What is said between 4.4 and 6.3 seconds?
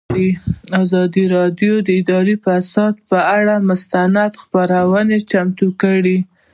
خپرونه چمتو کړې.